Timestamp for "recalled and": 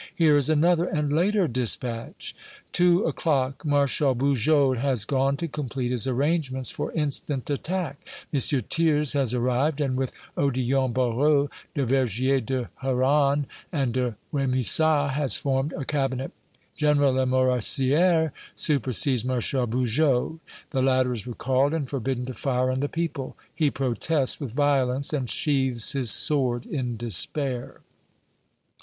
21.27-21.87